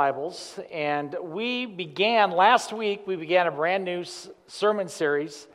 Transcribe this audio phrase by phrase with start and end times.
[0.00, 4.02] Bibles, and we began last week, we began a brand new
[4.46, 5.46] sermon series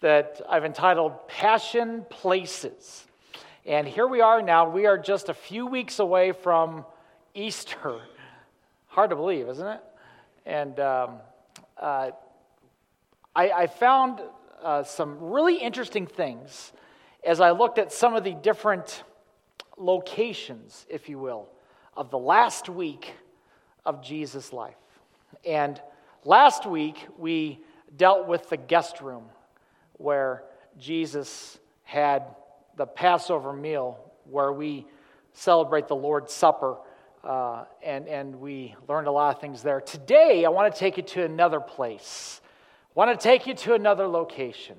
[0.00, 3.04] that I've entitled Passion Places.
[3.66, 6.86] And here we are now, we are just a few weeks away from
[7.34, 8.00] Easter.
[8.86, 9.80] Hard to believe, isn't it?
[10.46, 11.16] And um,
[11.76, 12.12] uh,
[13.36, 14.22] I, I, found
[14.62, 16.72] uh, some really interesting things
[17.22, 19.04] as I looked at some of the different
[19.76, 21.50] locations, if you will,
[21.98, 23.12] of the last week
[23.84, 24.76] of Jesus' life.
[25.44, 25.80] And
[26.24, 27.60] last week, we
[27.96, 29.24] dealt with the guest room
[29.94, 30.44] where
[30.78, 32.22] Jesus had
[32.76, 34.86] the Passover meal, where we
[35.32, 36.76] celebrate the Lord's Supper,
[37.22, 39.80] uh, and, and we learned a lot of things there.
[39.80, 42.40] Today, I want to take you to another place.
[42.86, 44.76] I want to take you to another location.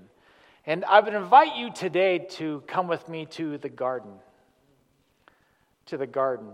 [0.66, 4.12] And I would invite you today to come with me to the garden.
[5.88, 6.50] To the garden.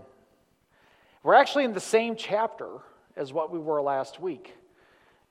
[1.24, 2.78] We're actually in the same chapter
[3.16, 4.54] as what we were last week,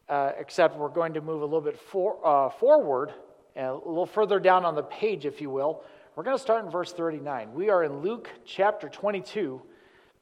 [0.10, 3.14] uh, except we're going to move a little bit for, uh, forward,
[3.56, 5.84] and a little further down on the page, if you will.
[6.16, 7.54] We're going to start in verse 39.
[7.54, 9.62] We are in Luke chapter 22,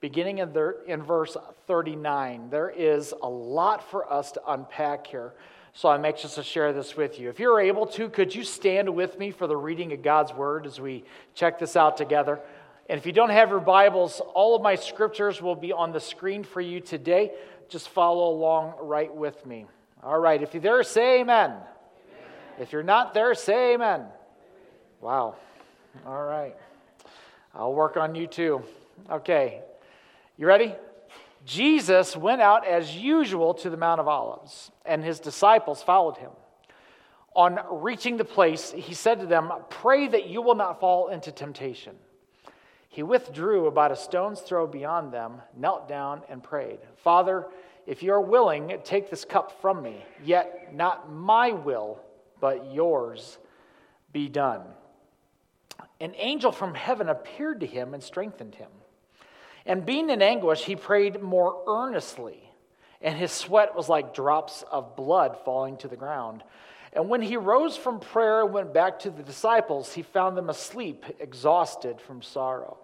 [0.02, 0.54] beginning in,
[0.86, 2.50] in verse 39.
[2.52, 5.34] There is a lot for us to unpack here.
[5.74, 7.28] So I'm anxious to share this with you.
[7.30, 10.66] If you're able to, could you stand with me for the reading of God's word
[10.68, 12.40] as we check this out together?
[12.88, 16.00] And if you don't have your Bibles, all of my scriptures will be on the
[16.00, 17.32] screen for you today.
[17.68, 19.66] Just follow along right with me.
[20.04, 21.50] All right, if you're there, say amen.
[21.50, 21.64] amen.
[22.60, 24.06] If you're not there, say amen.
[25.02, 25.36] Wow.
[26.06, 26.56] All right.
[27.56, 28.64] I'll work on you too.
[29.10, 29.62] Okay.
[30.38, 30.76] You ready?
[31.46, 36.32] Jesus went out as usual to the Mount of Olives, and his disciples followed him.
[37.36, 41.32] On reaching the place, he said to them, Pray that you will not fall into
[41.32, 41.96] temptation.
[42.96, 47.46] He withdrew about a stone's throw beyond them, knelt down, and prayed, Father,
[47.86, 52.00] if you are willing, take this cup from me, yet not my will,
[52.40, 53.38] but yours
[54.14, 54.62] be done.
[56.00, 58.72] An angel from heaven appeared to him and strengthened him.
[59.66, 62.50] And being in anguish, he prayed more earnestly,
[63.02, 66.46] and his sweat was like drops of blood falling to the ground.
[66.94, 70.50] And when he rose from prayer and went back to the disciples, he found them
[70.50, 72.78] asleep, exhausted from sorrow.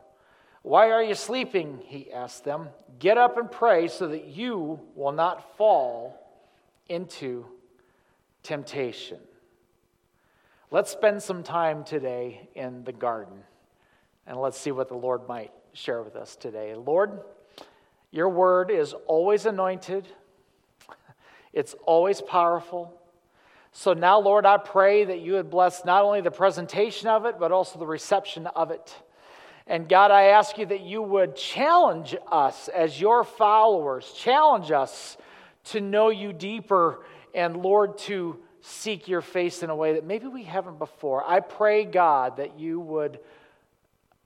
[0.63, 1.79] Why are you sleeping?
[1.85, 2.69] He asked them.
[2.99, 6.17] Get up and pray so that you will not fall
[6.87, 7.45] into
[8.43, 9.19] temptation.
[10.69, 13.43] Let's spend some time today in the garden
[14.27, 16.75] and let's see what the Lord might share with us today.
[16.75, 17.21] Lord,
[18.11, 20.07] your word is always anointed,
[21.53, 22.97] it's always powerful.
[23.73, 27.35] So now, Lord, I pray that you would bless not only the presentation of it,
[27.39, 28.95] but also the reception of it.
[29.71, 35.15] And God, I ask you that you would challenge us as your followers, challenge us
[35.63, 40.27] to know you deeper, and Lord, to seek your face in a way that maybe
[40.27, 41.23] we haven't before.
[41.25, 43.19] I pray, God, that you would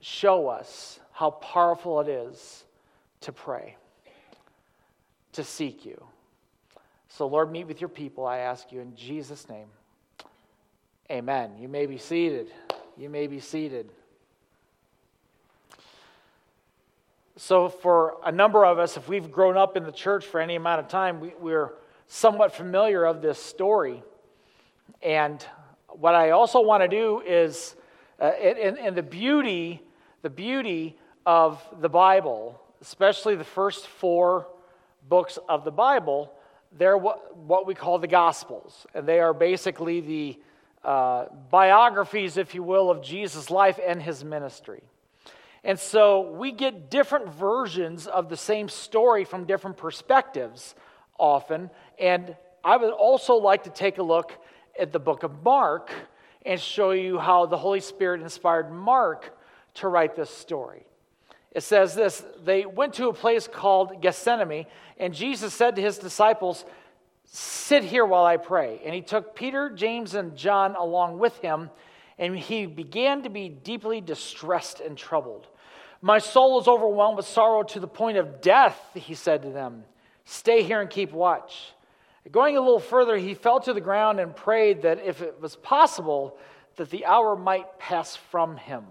[0.01, 2.65] show us how powerful it is
[3.21, 3.75] to pray,
[5.33, 6.03] to seek you.
[7.09, 9.67] So, Lord, meet with your people, I ask you in Jesus' name.
[11.11, 11.51] Amen.
[11.59, 12.47] You may be seated.
[12.97, 13.91] You may be seated.
[17.37, 20.55] So, for a number of us, if we've grown up in the church for any
[20.55, 21.73] amount of time, we, we're
[22.07, 24.01] somewhat familiar of this story.
[25.01, 25.45] And
[25.89, 27.75] what I also want to do is,
[28.21, 29.81] uh, and, and the beauty,
[30.21, 34.47] the beauty of the Bible, especially the first four
[35.09, 36.31] books of the Bible,
[36.77, 38.87] they're what, what we call the Gospels.
[38.93, 40.39] And they are basically the
[40.85, 44.83] uh, biographies, if you will, of Jesus' life and his ministry.
[45.65, 50.75] And so we get different versions of the same story from different perspectives
[51.17, 51.71] often.
[51.97, 54.31] And I would also like to take a look
[54.79, 55.91] at the book of Mark
[56.45, 59.35] and show you how the Holy Spirit inspired Mark
[59.75, 60.85] to write this story.
[61.51, 64.67] It says this They went to a place called Gethsemane,
[64.99, 66.63] and Jesus said to his disciples,
[67.23, 68.81] Sit here while I pray.
[68.85, 71.71] And he took Peter, James, and John along with him,
[72.19, 75.47] and he began to be deeply distressed and troubled.
[76.05, 79.85] My soul is overwhelmed with sorrow to the point of death, he said to them.
[80.23, 81.73] Stay here and keep watch.
[82.31, 85.55] Going a little further, he fell to the ground and prayed that if it was
[85.55, 86.37] possible,
[86.75, 88.85] that the hour might pass from him.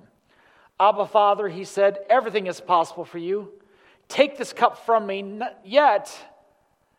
[0.80, 3.52] Abba, Father, he said, everything is possible for you.
[4.08, 6.12] Take this cup from me, yet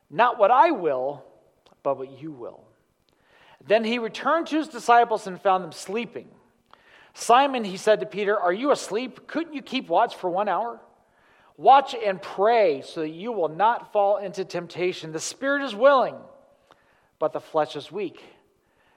[0.09, 1.25] not what I will,
[1.83, 2.63] but what you will.
[3.67, 6.29] Then he returned to his disciples and found them sleeping.
[7.17, 9.25] Simon, he said to Peter, Are you asleep?
[9.25, 10.81] Couldn't you keep watch for one hour?
[11.55, 15.13] Watch and pray so that you will not fall into temptation.
[15.13, 16.15] The spirit is willing,
[17.17, 18.21] but the flesh is weak.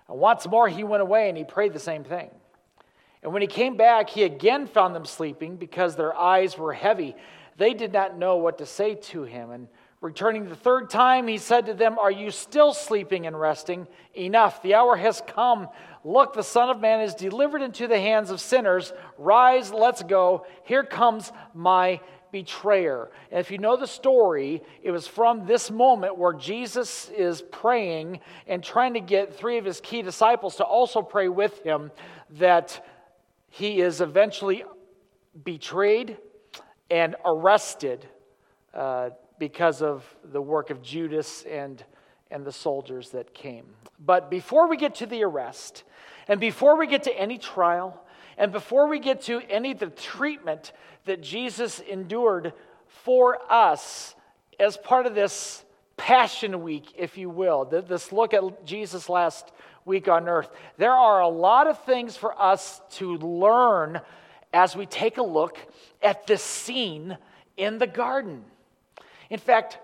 [0.08, 2.28] And once more he went away and he prayed the same thing.
[3.22, 7.14] And when he came back, he again found them sleeping because their eyes were heavy.
[7.56, 9.52] They did not know what to say to him.
[9.52, 9.68] And
[10.00, 13.86] returning the third time, he said to them, Are you still sleeping and resting?
[14.14, 15.68] Enough, the hour has come.
[16.04, 18.92] Look, the Son of Man is delivered into the hands of sinners.
[19.16, 20.46] Rise, let's go.
[20.64, 22.00] Here comes my
[22.30, 23.10] betrayer.
[23.30, 28.20] And if you know the story, it was from this moment where Jesus is praying
[28.46, 31.90] and trying to get three of his key disciples to also pray with him
[32.30, 32.84] that
[33.50, 34.64] he is eventually
[35.44, 36.18] betrayed
[36.90, 38.06] and arrested
[38.74, 41.82] uh, because of the work of Judas and,
[42.30, 43.66] and the soldiers that came.
[43.98, 45.84] But before we get to the arrest,
[46.26, 48.00] and before we get to any trial,
[48.36, 50.72] and before we get to any of the treatment
[51.06, 52.52] that Jesus endured
[52.86, 54.14] for us
[54.60, 55.64] as part of this
[55.96, 59.50] Passion Week, if you will, this look at Jesus last
[59.84, 64.00] week on earth, there are a lot of things for us to learn
[64.52, 65.58] as we take a look
[66.00, 67.18] at this scene
[67.56, 68.44] in the garden.
[69.30, 69.78] In fact,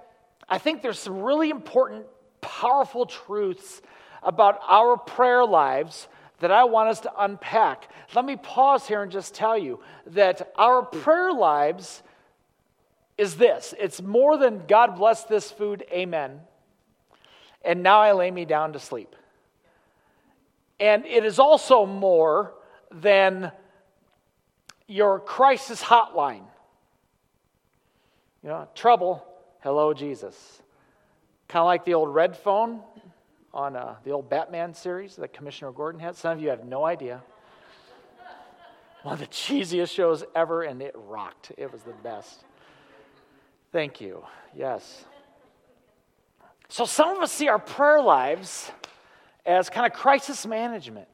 [0.48, 2.06] I think there's some really important,
[2.40, 3.82] powerful truths
[4.22, 6.08] about our prayer lives
[6.40, 7.90] that I want us to unpack.
[8.14, 12.02] Let me pause here and just tell you that our prayer lives
[13.16, 16.40] is this it's more than God bless this food, amen.
[17.62, 19.14] And now I lay me down to sleep.
[20.78, 22.52] And it is also more
[22.90, 23.52] than
[24.86, 26.44] your crisis hotline.
[28.42, 29.26] You know, trouble,
[29.64, 30.60] hello, Jesus.
[31.48, 32.82] Kind of like the old red phone
[33.54, 36.16] on uh, the old Batman series that Commissioner Gordon had.
[36.16, 37.22] Some of you have no idea.
[39.04, 41.52] One of the cheesiest shows ever, and it rocked.
[41.56, 42.44] It was the best.
[43.72, 44.22] Thank you.
[44.54, 45.04] Yes.
[46.68, 48.70] So, some of us see our prayer lives
[49.46, 51.08] as kind of crisis management.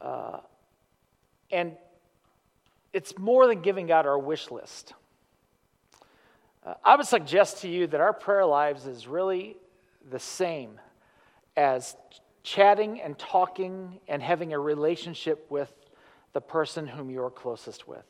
[0.00, 0.38] Uh,
[1.50, 1.76] and
[2.94, 4.94] it's more than giving God our wish list.
[6.64, 9.56] Uh, I would suggest to you that our prayer lives is really
[10.10, 10.78] the same
[11.56, 11.96] as
[12.42, 15.72] chatting and talking and having a relationship with
[16.32, 18.04] the person whom you're closest with.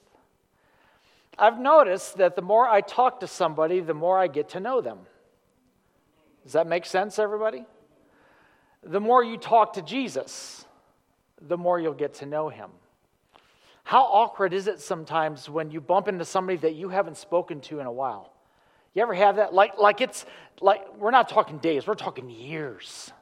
[1.38, 4.80] I've noticed that the more I talk to somebody, the more I get to know
[4.80, 4.98] them.
[6.42, 7.64] Does that make sense, everybody?
[8.82, 10.64] The more you talk to Jesus,
[11.40, 12.70] the more you'll get to know him.
[13.84, 17.80] How awkward is it sometimes when you bump into somebody that you haven't spoken to
[17.80, 18.32] in a while?
[18.94, 19.54] You ever have that?
[19.54, 20.24] Like, like it's
[20.60, 23.12] like we're not talking days, we're talking years.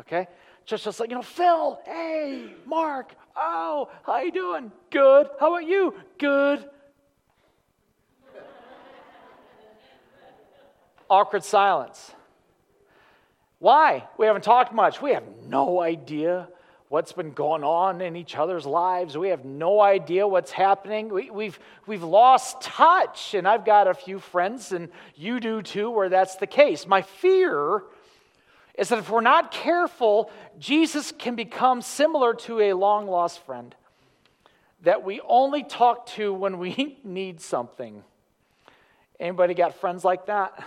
[0.00, 0.28] Okay?
[0.64, 4.70] Just, just like, you know, Phil, hey, Mark, oh, how you doing?
[4.90, 5.28] Good.
[5.40, 5.94] How about you?
[6.18, 6.68] Good.
[11.10, 12.12] Awkward silence.
[13.58, 14.08] Why?
[14.18, 15.02] We haven't talked much.
[15.02, 16.48] We have no idea
[16.92, 19.16] what's been going on in each other's lives.
[19.16, 21.08] We have no idea what's happening.
[21.08, 23.32] We, have we've, we've lost touch.
[23.32, 26.86] And I've got a few friends, and you do too, where that's the case.
[26.86, 27.82] My fear
[28.74, 33.74] is that if we're not careful, Jesus can become similar to a long lost friend
[34.82, 38.04] that we only talk to when we need something.
[39.18, 40.62] Anybody got friends like that?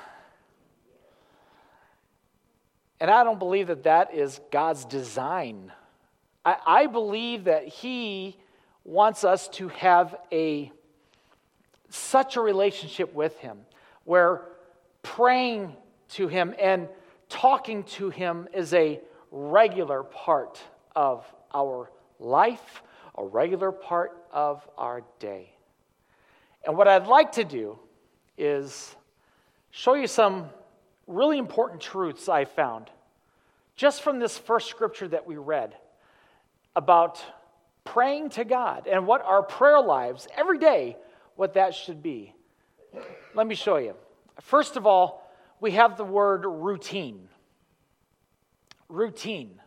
[3.00, 5.72] And I don't believe that that is God's design
[6.46, 8.38] I, I believe that He
[8.84, 10.72] wants us to have a
[11.90, 13.60] such a relationship with Him
[14.04, 14.44] where
[15.02, 15.76] praying
[16.10, 16.88] to Him and
[17.30, 19.00] talking to Him is a
[19.32, 20.62] regular part
[20.96, 22.84] of our life,
[23.18, 25.52] a regular part of our day.
[26.66, 27.80] And what I'd like to do
[28.38, 28.96] is
[29.72, 30.50] show you some
[31.08, 32.90] really important truths I found
[33.76, 35.76] just from this first scripture that we read
[36.76, 37.24] about
[37.84, 40.98] praying to God and what our prayer lives every day,
[41.36, 42.34] what that should be.
[43.34, 43.96] Let me show you.
[44.42, 45.30] First of all,
[45.60, 47.30] we have the word routine.
[48.90, 49.62] Routine.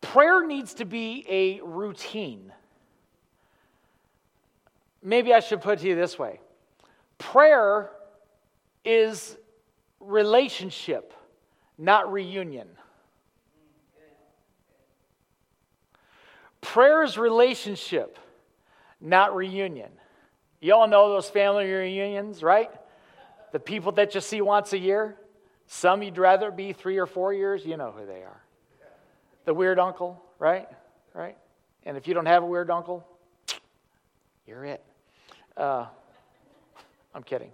[0.00, 2.52] Prayer needs to be a routine.
[5.02, 6.40] Maybe I should put it to you this way
[7.18, 7.90] prayer
[8.84, 9.36] is
[10.00, 11.12] relationship,
[11.78, 12.68] not reunion.
[16.60, 18.18] Prayer is relationship,
[19.00, 19.90] not reunion.
[20.60, 22.70] You all know those family reunions, right?
[23.52, 25.16] The people that you see once a year.
[25.66, 27.64] Some you'd rather be three or four years.
[27.64, 28.42] You know who they are.
[29.44, 30.68] The weird uncle, right?
[31.14, 31.36] Right?
[31.84, 33.06] And if you don't have a weird uncle,
[34.46, 34.84] you're it.
[35.56, 35.86] Uh,
[37.14, 37.50] I'm kidding.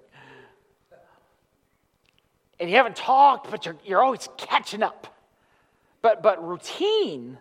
[2.58, 5.14] And you haven't talked, but you're, you're always catching up.
[6.02, 7.38] But, but routine,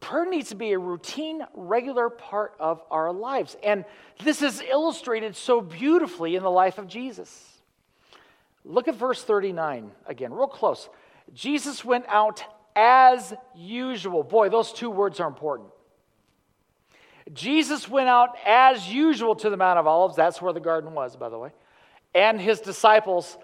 [0.00, 3.56] prayer needs to be a routine, regular part of our lives.
[3.62, 3.84] And
[4.22, 7.60] this is illustrated so beautifully in the life of Jesus.
[8.64, 10.88] Look at verse 39 again, real close.
[11.34, 14.22] Jesus went out as usual.
[14.22, 15.70] Boy, those two words are important.
[17.32, 20.14] Jesus went out as usual to the Mount of Olives.
[20.14, 21.50] That's where the garden was, by the way.
[22.14, 23.36] And his disciples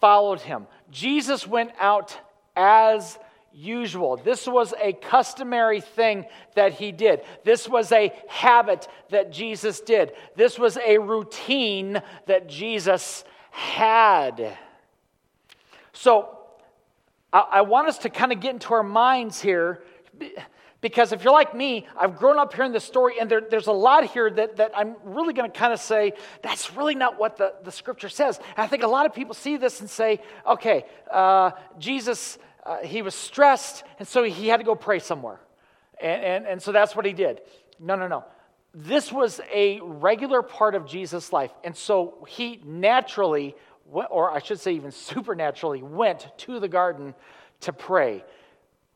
[0.00, 0.66] followed him.
[0.90, 2.18] Jesus went out
[2.56, 3.18] as
[3.52, 4.16] usual.
[4.16, 7.22] This was a customary thing that he did.
[7.44, 10.12] This was a habit that Jesus did.
[10.36, 14.56] This was a routine that Jesus had.
[15.92, 16.34] So,
[17.30, 19.82] I, want us to kind of get into our minds here
[20.80, 23.72] because if you're like me, I've grown up hearing this story, and there, there's a
[23.72, 26.12] lot here that, that I'm really going to kind of say,
[26.42, 28.38] that's really not what the, the scripture says.
[28.38, 32.38] And I think a lot of people see this and say, okay, uh, Jesus,
[32.68, 35.40] uh, he was stressed, and so he had to go pray somewhere.
[36.00, 37.40] And, and, and so that's what he did.
[37.80, 38.24] No, no, no.
[38.74, 41.50] This was a regular part of Jesus' life.
[41.64, 43.56] And so he naturally
[43.90, 47.14] or I should say, even supernaturally, went to the garden
[47.60, 48.24] to pray.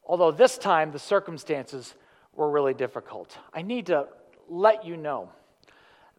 [0.04, 1.94] Although this time the circumstances
[2.34, 3.36] were really difficult.
[3.52, 4.08] I need to
[4.48, 5.30] let you know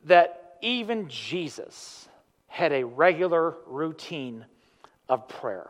[0.05, 2.07] that even Jesus
[2.47, 4.45] had a regular routine
[5.09, 5.69] of prayer.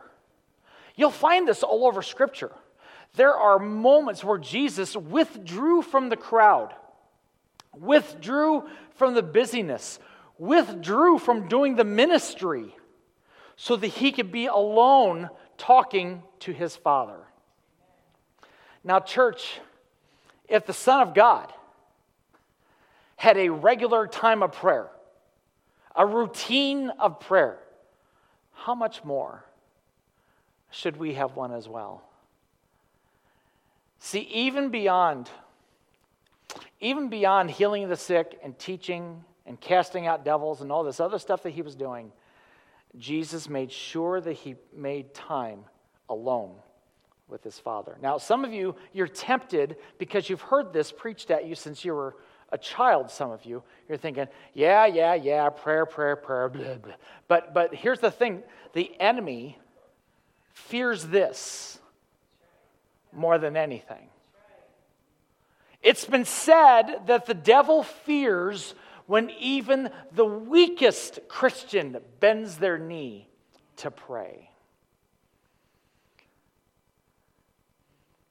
[0.94, 2.52] You'll find this all over Scripture.
[3.16, 6.74] There are moments where Jesus withdrew from the crowd,
[7.76, 9.98] withdrew from the busyness,
[10.38, 12.74] withdrew from doing the ministry
[13.56, 17.20] so that he could be alone talking to his Father.
[18.82, 19.60] Now, church,
[20.48, 21.52] if the Son of God
[23.16, 24.90] had a regular time of prayer,
[25.94, 27.58] a routine of prayer,
[28.52, 29.44] how much more
[30.74, 32.02] should we have one as well?
[34.00, 35.30] See, even beyond
[36.80, 41.18] even beyond healing the sick and teaching and casting out devils and all this other
[41.18, 42.12] stuff that he was doing,
[42.98, 45.64] Jesus made sure that he made time
[46.10, 46.54] alone
[47.28, 47.96] with his Father.
[48.02, 51.94] Now, some of you, you're tempted because you've heard this preached at you since you
[51.94, 52.16] were
[52.50, 53.62] a child, some of you.
[53.88, 56.94] You're thinking, yeah, yeah, yeah, prayer, prayer, prayer, blah, blah.
[57.26, 58.42] But, but here's the thing
[58.74, 59.58] the enemy
[60.54, 61.78] fears this
[63.12, 64.08] more than anything.
[65.82, 68.74] It's been said that the devil fears
[69.06, 73.28] when even the weakest Christian bends their knee
[73.76, 74.50] to pray.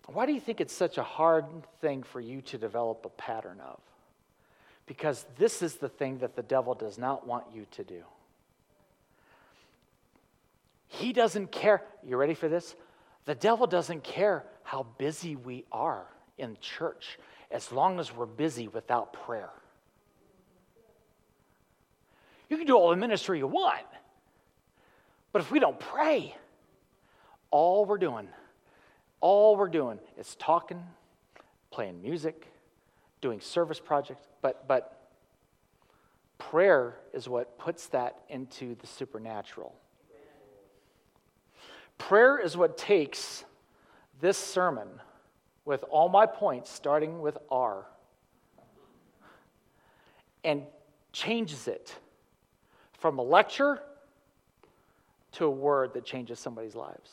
[0.07, 1.45] Why do you think it's such a hard
[1.79, 3.79] thing for you to develop a pattern of?
[4.85, 8.03] Because this is the thing that the devil does not want you to do.
[10.93, 11.81] He doesn't care.
[12.05, 12.75] You ready for this?
[13.25, 16.05] The devil doesn't care how busy we are
[16.37, 17.17] in church
[17.49, 19.49] as long as we're busy without prayer.
[22.47, 23.87] You can do all the ministry you want.
[25.31, 26.35] But if we don't pray,
[27.49, 28.27] all we're doing,
[29.19, 30.83] all we're doing is talking,
[31.71, 32.51] playing music,
[33.19, 35.09] doing service projects, but but
[36.37, 39.73] prayer is what puts that into the supernatural.
[41.97, 43.43] Prayer is what takes
[44.19, 44.87] this sermon
[45.65, 47.85] with all my points starting with R
[50.43, 50.63] and
[51.11, 51.95] changes it
[52.93, 53.81] from a lecture
[55.33, 57.11] to a word that changes somebody's lives.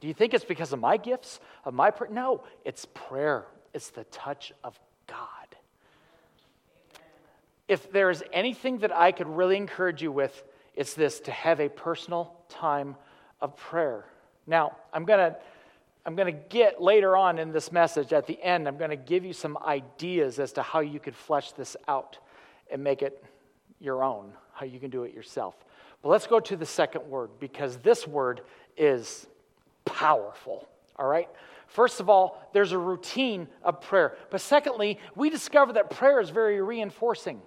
[0.00, 2.10] Do you think it's because of my gifts, of my prayer?
[2.10, 3.46] No, it's prayer.
[3.74, 5.26] It's the touch of God.
[7.66, 10.42] If there is anything that I could really encourage you with,
[10.74, 12.96] it's this to have a personal time
[13.40, 14.04] of prayer.
[14.46, 15.36] Now, I'm going to
[16.06, 18.96] I'm going to get later on in this message at the end, I'm going to
[18.96, 22.16] give you some ideas as to how you could flesh this out
[22.70, 23.22] and make it
[23.78, 25.54] your own how you can do it yourself.
[26.02, 28.40] But let's go to the second word because this word
[28.76, 29.26] is
[29.84, 30.68] powerful.
[30.96, 31.28] All right?
[31.68, 34.16] First of all, there's a routine of prayer.
[34.30, 37.40] But secondly, we discover that prayer is very reinforcing.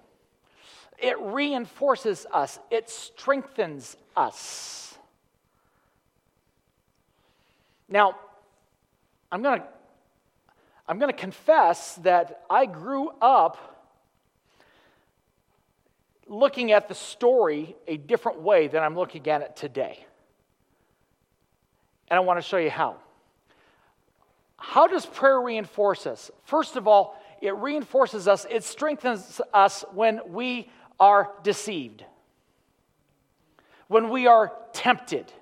[0.98, 4.91] It reinforces us, it strengthens us.
[7.92, 8.16] Now,
[9.30, 9.66] I'm going to
[10.88, 13.56] I'm going to confess that I grew up
[16.26, 20.04] looking at the story a different way than I'm looking at it today.
[22.08, 22.96] And I want to show you how.
[24.56, 26.30] How does prayer reinforce us?
[26.44, 32.04] First of all, it reinforces us, it strengthens us when we are deceived,
[33.88, 35.32] when we are tempted,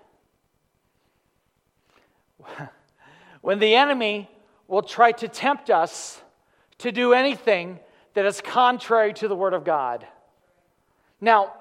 [3.41, 4.31] when the enemy
[4.69, 6.21] will try to tempt us
[6.79, 7.81] to do anything
[8.15, 10.07] that is contrary to the Word of God.
[11.21, 11.53] Now,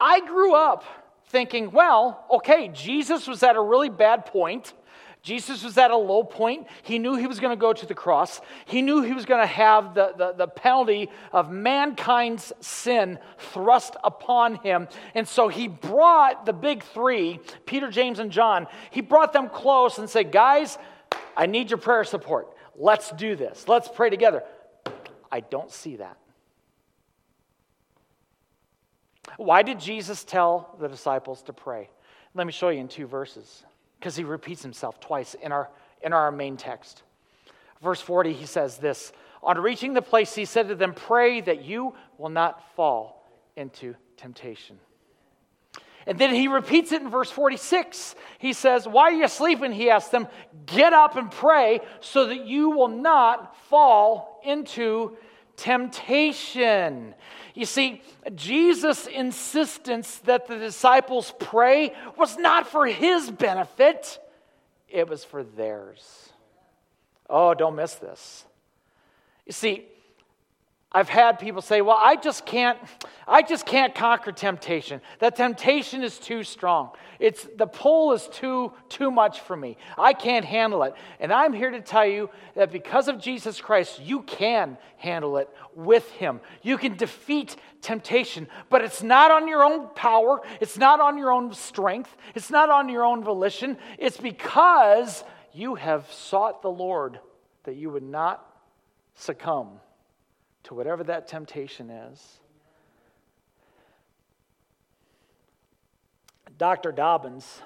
[0.00, 0.84] I grew up
[1.26, 4.72] thinking, well, okay, Jesus was at a really bad point.
[5.22, 6.66] Jesus was at a low point.
[6.82, 8.40] He knew he was going to go to the cross.
[8.66, 13.94] He knew he was going to have the, the, the, penalty of mankind's sin thrust
[14.02, 14.88] upon him.
[15.14, 19.98] And so he brought the big three, Peter, James, and John, he brought them close
[19.98, 20.76] and said, Guys,
[21.36, 22.48] I need your prayer support.
[22.74, 23.68] Let's do this.
[23.68, 24.42] Let's pray together.
[25.30, 26.16] I don't see that.
[29.36, 31.90] Why did Jesus tell the disciples to pray?
[32.34, 33.62] Let me show you in two verses
[34.02, 35.70] because he repeats himself twice in our,
[36.02, 37.04] in our main text.
[37.80, 39.12] Verse 40, he says this
[39.44, 43.94] On reaching the place, he said to them, Pray that you will not fall into
[44.16, 44.80] temptation.
[46.04, 48.16] And then he repeats it in verse 46.
[48.38, 49.70] He says, Why are you sleeping?
[49.70, 50.26] He asks them,
[50.66, 55.16] Get up and pray so that you will not fall into
[55.62, 57.14] temptation.
[57.54, 58.02] You see,
[58.34, 64.18] Jesus' insistence that the disciples pray was not for his benefit,
[64.88, 66.30] it was for theirs.
[67.30, 68.44] Oh, don't miss this.
[69.46, 69.86] You see,
[70.94, 72.78] I've had people say, "Well, I just can't
[73.26, 75.00] I just can't conquer temptation.
[75.20, 76.90] That temptation is too strong.
[77.18, 79.76] It's the pull is too too much for me.
[79.96, 84.00] I can't handle it." And I'm here to tell you that because of Jesus Christ,
[84.00, 86.40] you can handle it with him.
[86.62, 91.32] You can defeat temptation, but it's not on your own power, it's not on your
[91.32, 93.78] own strength, it's not on your own volition.
[93.98, 97.18] It's because you have sought the Lord
[97.64, 98.46] that you would not
[99.14, 99.80] succumb
[100.64, 102.38] to whatever that temptation is.
[106.58, 106.92] Dr.
[106.92, 107.60] Dobbins,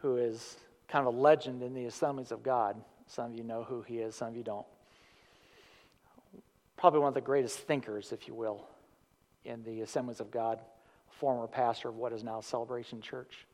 [0.00, 0.56] who is
[0.88, 3.98] kind of a legend in the assemblies of God, some of you know who he
[3.98, 4.66] is, some of you don't.
[6.76, 8.66] Probably one of the greatest thinkers, if you will,
[9.44, 10.60] in the assemblies of God,
[11.10, 13.46] former pastor of what is now Celebration Church.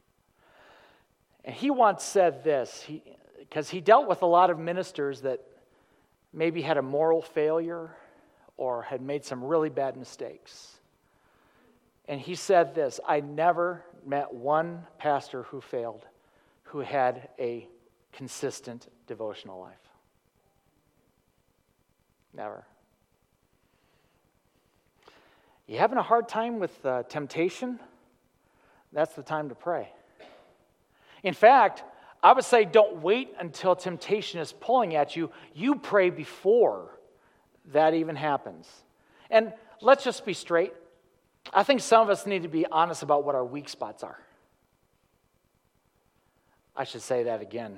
[1.45, 2.87] And he once said this,
[3.39, 5.41] because he, he dealt with a lot of ministers that
[6.33, 7.97] maybe had a moral failure
[8.59, 10.77] or had made some really bad mistakes.
[12.07, 16.05] And he said this I never met one pastor who failed
[16.65, 17.67] who had a
[18.13, 19.75] consistent devotional life.
[22.35, 22.65] Never.
[25.67, 27.81] You having a hard time with uh, temptation?
[28.93, 29.91] That's the time to pray.
[31.23, 31.85] In fact,
[32.23, 35.31] I would say don't wait until temptation is pulling at you.
[35.55, 36.98] You pray before
[37.73, 38.69] that even happens.
[39.31, 40.73] And let's just be straight.
[41.53, 44.19] I think some of us need to be honest about what our weak spots are.
[46.77, 47.77] I should say that again.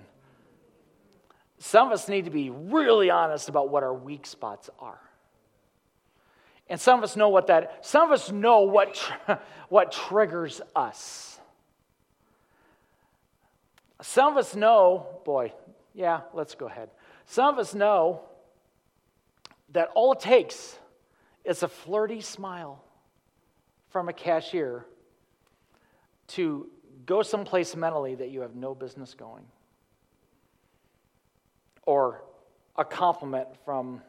[1.59, 5.01] Some of us need to be really honest about what our weak spots are.
[6.69, 9.33] And some of us know what that, some of us know what, tr-
[9.69, 11.39] what triggers us.
[14.03, 15.53] Some of us know, boy,
[15.95, 16.91] yeah, let's go ahead.
[17.27, 18.23] Some of us know
[19.73, 20.79] that all it takes
[21.45, 22.83] is a flirty smile
[23.89, 24.87] from a cashier
[26.29, 26.69] to
[27.07, 29.45] go someplace mentally that you have no business going.
[31.87, 32.23] Or
[32.77, 34.01] a compliment from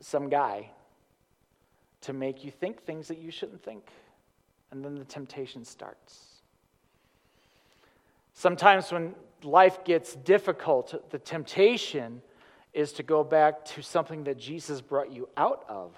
[0.00, 0.70] some guy
[2.00, 3.88] to make you think things that you shouldn't think.
[4.70, 6.42] And then the temptation starts.
[8.34, 12.22] Sometimes when life gets difficult, the temptation
[12.72, 15.94] is to go back to something that Jesus brought you out of,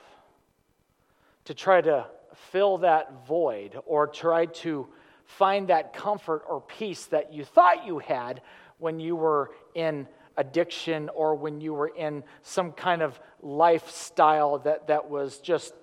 [1.45, 2.07] to try to
[2.51, 4.89] fill that void or try to
[5.25, 8.43] find that comfort or peace that you thought you had
[8.79, 10.07] when you were in
[10.37, 15.75] addiction or when you were in some kind of lifestyle that, that was just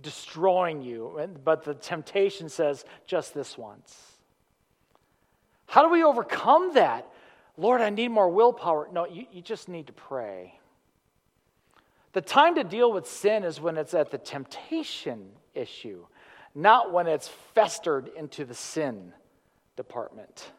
[0.00, 1.28] destroying you.
[1.44, 4.18] But the temptation says, just this once.
[5.66, 7.10] How do we overcome that?
[7.58, 8.88] Lord, I need more willpower.
[8.92, 10.54] No, you, you just need to pray.
[12.12, 16.06] The time to deal with sin is when it's at the temptation issue,
[16.54, 19.12] not when it's festered into the sin
[19.76, 20.52] department.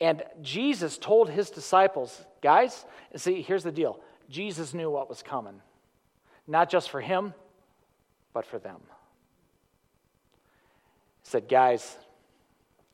[0.00, 2.84] And Jesus told his disciples, guys,
[3.16, 5.60] see, here's the deal Jesus knew what was coming,
[6.48, 7.34] not just for him,
[8.32, 8.80] but for them.
[11.22, 11.96] He said, guys,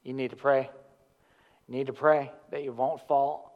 [0.03, 0.69] you need to pray.
[1.69, 3.55] You need to pray that you won't fall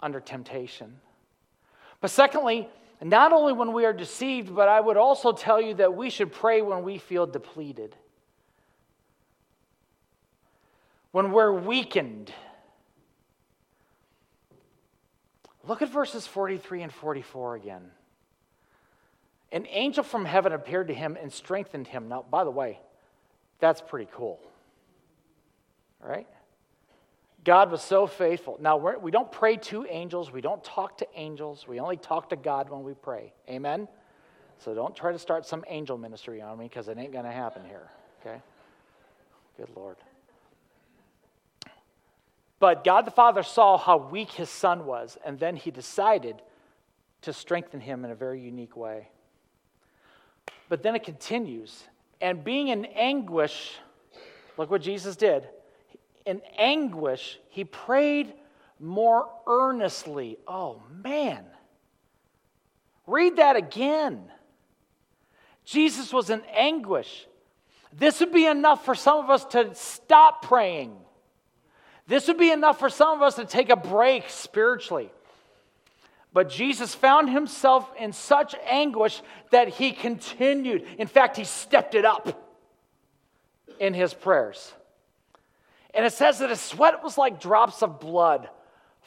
[0.00, 0.98] under temptation.
[2.00, 2.68] But secondly,
[3.02, 6.32] not only when we are deceived, but I would also tell you that we should
[6.32, 7.96] pray when we feel depleted,
[11.10, 12.32] when we're weakened.
[15.66, 17.90] Look at verses 43 and 44 again.
[19.50, 22.08] An angel from heaven appeared to him and strengthened him.
[22.08, 22.80] Now, by the way,
[23.60, 24.40] that's pretty cool.
[26.02, 26.26] All right?
[27.44, 28.56] God was so faithful.
[28.60, 30.32] Now, we're, we do not pray to angels.
[30.32, 31.68] We don't talk to angels.
[31.68, 33.34] We only talk to God when we pray.
[33.48, 33.86] Amen?
[34.58, 37.30] So don't try to start some angel ministry on me because it ain't going to
[37.30, 37.90] happen here.
[38.20, 38.40] Okay?
[39.58, 39.96] Good Lord.
[42.60, 46.40] But God the Father saw how weak his son was, and then he decided
[47.22, 49.08] to strengthen him in a very unique way.
[50.70, 51.84] But then it continues.
[52.22, 53.74] And being in anguish,
[54.56, 55.46] look what Jesus did.
[56.26, 58.32] In anguish, he prayed
[58.80, 60.38] more earnestly.
[60.46, 61.44] Oh, man.
[63.06, 64.30] Read that again.
[65.64, 67.26] Jesus was in anguish.
[67.92, 70.96] This would be enough for some of us to stop praying.
[72.06, 75.10] This would be enough for some of us to take a break spiritually.
[76.32, 80.84] But Jesus found himself in such anguish that he continued.
[80.98, 82.50] In fact, he stepped it up
[83.78, 84.72] in his prayers.
[85.94, 88.48] And it says that his sweat was like drops of blood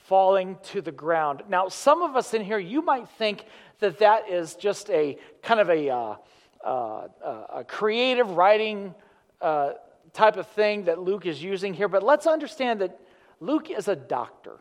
[0.08, 1.44] falling to the ground.
[1.50, 3.44] Now, some of us in here, you might think
[3.80, 6.16] that that is just a kind of a, uh,
[6.64, 7.08] uh,
[7.56, 8.96] a creative writing
[9.42, 9.74] uh,
[10.14, 11.90] type of thing that Luke is using here.
[11.90, 12.98] But let's understand that
[13.42, 14.58] Luke is a doctor,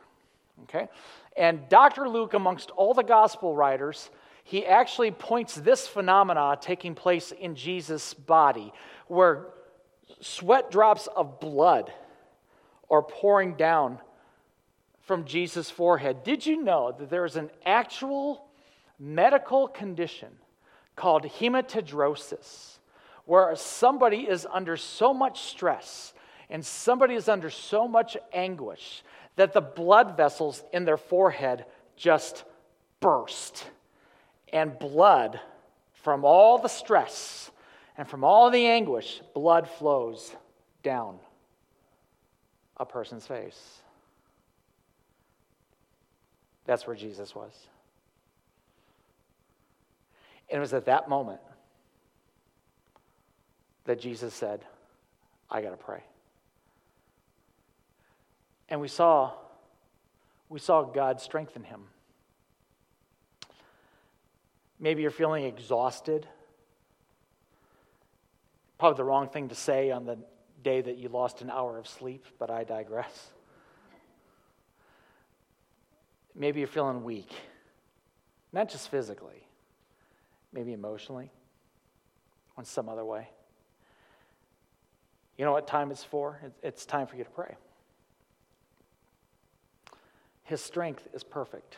[0.64, 0.88] okay?
[1.36, 2.08] And Dr.
[2.08, 4.10] Luke, amongst all the gospel writers,
[4.42, 8.72] he actually points this phenomena taking place in Jesus' body,
[9.06, 9.46] where
[10.20, 11.92] sweat drops of blood
[12.90, 13.98] are pouring down
[15.00, 16.24] from Jesus' forehead.
[16.24, 18.44] Did you know that there is an actual
[18.98, 20.28] medical condition
[20.96, 22.78] called hematidrosis,
[23.24, 26.14] where somebody is under so much stress
[26.48, 29.02] and somebody is under so much anguish
[29.36, 31.64] that the blood vessels in their forehead
[31.96, 32.44] just
[33.00, 33.66] burst.
[34.52, 35.40] And blood,
[35.92, 37.50] from all the stress
[37.96, 40.34] and from all the anguish, blood flows
[40.82, 41.18] down
[42.76, 43.80] a person's face.
[46.64, 47.52] That's where Jesus was.
[50.50, 51.40] And it was at that moment
[53.84, 54.64] that Jesus said,
[55.50, 56.02] I got to pray.
[58.68, 59.32] And we saw
[60.48, 61.82] we saw God strengthen him.
[64.78, 66.26] Maybe you're feeling exhausted.
[68.78, 70.18] Probably the wrong thing to say on the
[70.66, 73.28] day that you lost an hour of sleep, but I digress.
[76.34, 77.30] Maybe you're feeling weak,
[78.52, 79.46] not just physically,
[80.52, 81.30] maybe emotionally,
[82.56, 83.28] or in some other way.
[85.38, 86.40] You know what time it's for?
[86.64, 87.54] It's time for you to pray.
[90.42, 91.76] His strength is perfect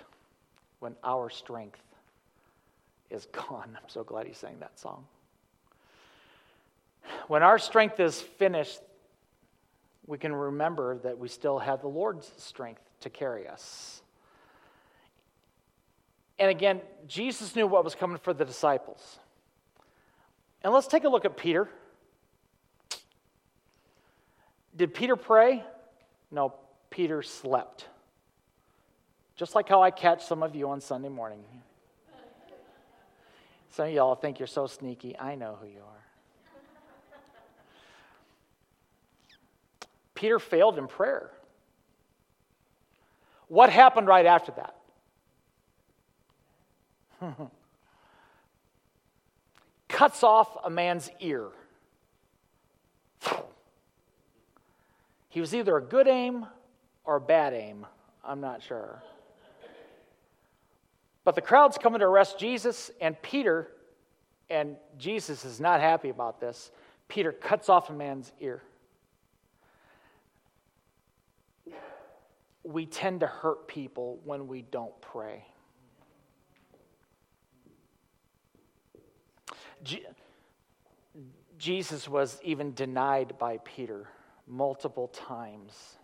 [0.78, 1.82] when our strength
[3.10, 3.76] is gone.
[3.76, 5.04] I'm so glad he sang that song.
[7.26, 8.80] When our strength is finished,
[10.06, 14.02] we can remember that we still have the Lord's strength to carry us.
[16.38, 19.18] And again, Jesus knew what was coming for the disciples.
[20.62, 21.68] And let's take a look at Peter.
[24.76, 25.64] Did Peter pray?
[26.30, 26.54] No,
[26.90, 27.86] Peter slept.
[29.36, 31.44] Just like how I catch some of you on Sunday morning.
[33.70, 35.16] Some of y'all think you're so sneaky.
[35.18, 36.07] I know who you are.
[40.18, 41.30] Peter failed in prayer.
[43.46, 44.52] What happened right after
[47.20, 47.30] that?
[49.88, 51.46] Cuts off a man's ear.
[55.30, 56.46] He was either a good aim
[57.04, 57.86] or a bad aim.
[58.24, 59.00] I'm not sure.
[61.22, 63.68] But the crowd's coming to arrest Jesus, and Peter,
[64.50, 66.72] and Jesus is not happy about this.
[67.06, 68.62] Peter cuts off a man's ear.
[72.68, 75.42] We tend to hurt people when we don't pray.
[79.82, 80.04] Je-
[81.56, 84.06] Jesus was even denied by Peter
[84.46, 85.96] multiple times.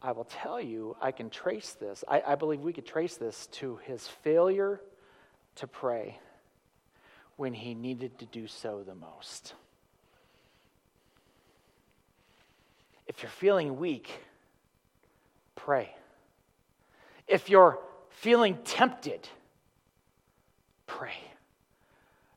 [0.00, 2.02] I will tell you, I can trace this.
[2.08, 4.80] I, I believe we could trace this to his failure
[5.56, 6.18] to pray
[7.36, 9.52] when he needed to do so the most.
[13.06, 14.10] If you're feeling weak,
[15.64, 15.94] pray.
[17.28, 17.78] If you're
[18.10, 19.28] feeling tempted,
[20.86, 21.14] pray.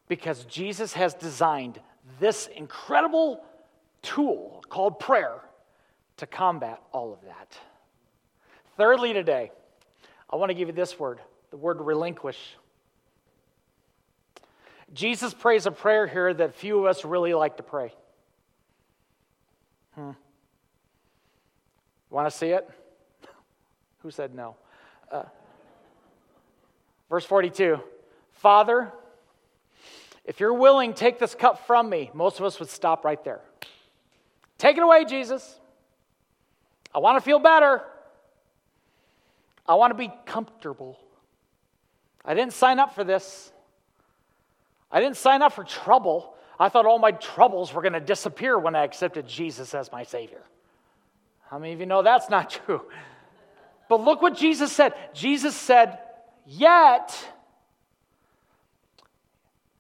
[0.08, 1.80] Because Jesus has designed
[2.20, 3.44] this incredible
[4.02, 5.42] tool called prayer
[6.18, 7.58] to combat all of that.
[8.78, 9.52] Thirdly, today,
[10.30, 11.20] I want to give you this word
[11.52, 12.56] the word relinquish.
[14.94, 17.94] Jesus prays a prayer here that few of us really like to pray.
[19.96, 20.12] Hmm.
[22.10, 22.70] Want to see it?
[24.06, 24.56] Who said no?
[25.12, 25.24] Uh,
[27.10, 27.80] verse 42
[28.34, 28.94] Father,
[30.26, 32.12] if you're willing, take this cup from me.
[32.14, 33.42] Most of us would stop right there.
[34.60, 35.60] Take it away, Jesus.
[36.94, 37.82] I want to feel better.
[39.68, 41.00] I want to be comfortable.
[42.24, 43.52] I didn't sign up for this.
[44.92, 46.36] I didn't sign up for trouble.
[46.60, 50.04] I thought all my troubles were going to disappear when I accepted Jesus as my
[50.04, 50.44] Savior.
[51.50, 52.84] How many of you know that's not true?
[53.88, 54.94] But look what Jesus said.
[55.14, 56.00] Jesus said,
[56.46, 57.16] Yet,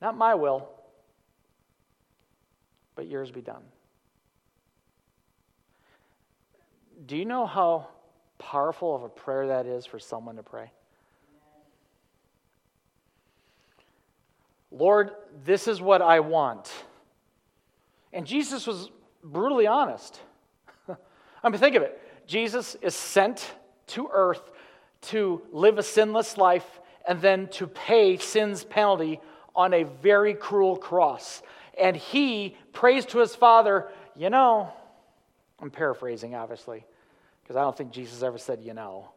[0.02, 0.70] not my will,
[2.96, 3.64] but yours be done.
[7.06, 7.88] Do you know how
[8.38, 10.72] powerful of a prayer that is for someone to pray?
[14.72, 15.12] Lord,
[15.46, 16.72] this is what I want.
[18.12, 18.90] And Jesus was
[19.24, 20.20] brutally honest.
[21.44, 22.00] I mean, think of it.
[22.28, 23.54] Jesus is sent
[23.88, 24.52] to earth
[25.02, 29.20] to live a sinless life and then to pay sin's penalty
[29.56, 31.42] on a very cruel cross.
[31.80, 34.72] And he prays to his Father, you know,
[35.60, 36.86] I'm paraphrasing, obviously,
[37.42, 39.10] because I don't think Jesus ever said, you know.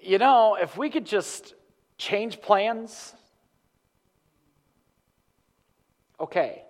[0.00, 1.54] You know, if we could just
[1.98, 3.14] change plans,
[6.20, 6.62] okay.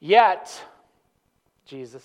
[0.00, 0.62] Yet,
[1.64, 2.04] Jesus,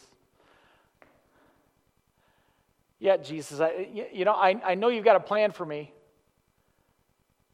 [3.01, 5.91] yet, Jesus, I, you know, I, I know you've got a plan for me,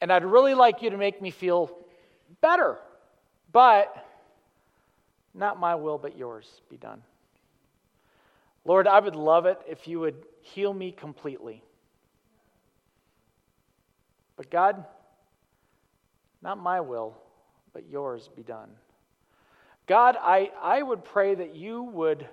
[0.02, 1.76] and I'd really like you to make me feel
[2.42, 2.78] better,
[3.52, 4.06] but
[5.34, 7.02] not my will, but yours be done.
[8.66, 11.64] Lord, I would love it if you would heal me completely.
[14.36, 14.86] But God,
[16.42, 17.16] not my will,
[17.74, 18.70] but yours be done.
[19.88, 22.28] God, I, I would pray that you would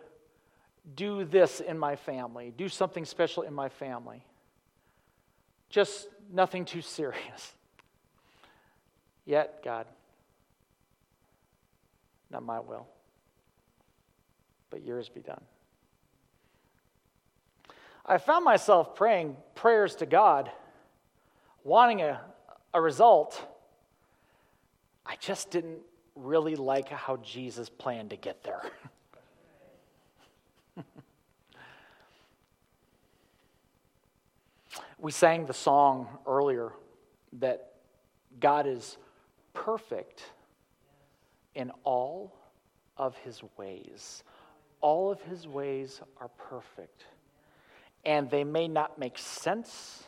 [0.94, 4.24] do this in my family, do something special in my family.
[5.70, 7.54] Just nothing too serious.
[9.24, 9.86] Yet, God,
[12.30, 12.86] not my will,
[14.70, 15.40] but yours be done.
[18.06, 20.50] I found myself praying prayers to God,
[21.62, 22.20] wanting a,
[22.74, 23.40] a result.
[25.06, 25.78] I just didn't
[26.14, 28.60] really like how Jesus planned to get there.
[35.04, 36.72] we sang the song earlier
[37.34, 37.74] that
[38.40, 38.96] God is
[39.52, 40.22] perfect
[41.54, 42.34] in all
[42.96, 44.24] of his ways.
[44.80, 47.04] All of his ways are perfect.
[48.06, 50.04] And they may not make sense,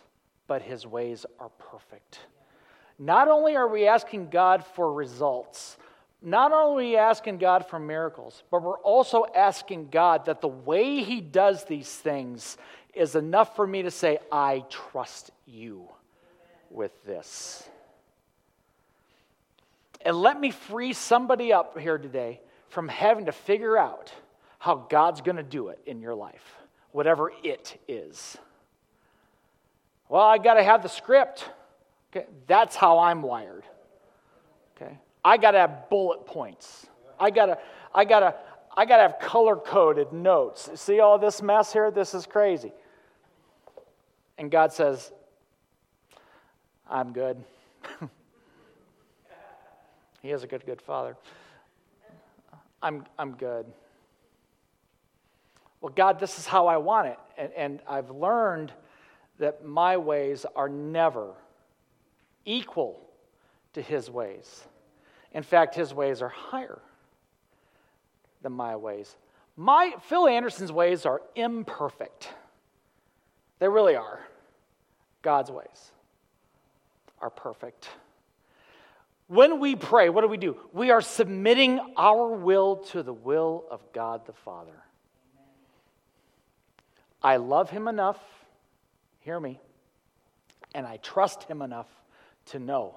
[0.47, 2.21] but his ways are perfect.
[2.99, 5.77] Not only are we asking God for results,
[6.23, 10.49] not only are we asking God for miracles, but we're also asking God that the
[10.49, 12.57] way He does these things
[12.97, 15.89] is enough for me to say, I trust you
[16.71, 17.69] with this.
[20.01, 24.13] And let me free somebody up here today from having to figure out
[24.59, 26.57] how God's going to do it in your life,
[26.93, 28.37] whatever it is.
[30.09, 31.49] Well, I got to have the script.
[32.11, 33.65] Okay, that's how I'm wired.
[34.77, 36.87] Okay, I got to have bullet points.
[37.19, 37.59] I got to,
[37.95, 38.35] I got to,
[38.77, 40.71] I got to have color coded notes.
[40.75, 41.91] See all this mess here?
[41.91, 42.73] This is crazy.
[44.39, 45.13] And God says,
[46.89, 47.43] I'm good.
[50.23, 51.17] he is a good, good father.
[52.83, 53.67] I'm, I'm good.
[55.81, 57.19] Well, God, this is how I want it.
[57.39, 58.73] And, and I've learned
[59.39, 61.35] that my ways are never
[62.45, 63.01] equal
[63.75, 64.65] to his ways.
[65.33, 66.81] In fact, his ways are higher
[68.43, 69.17] than my ways.
[69.57, 72.29] My Phil Anderson's ways are imperfect.
[73.59, 74.21] They really are.
[75.27, 75.91] God's ways
[77.21, 77.89] are perfect.
[79.27, 80.57] When we pray, what do we do?
[80.73, 84.85] We are submitting our will to the will of God the Father.
[87.21, 88.21] I love him enough,
[89.19, 89.59] hear me,
[90.77, 91.89] and I trust him enough
[92.53, 92.95] to know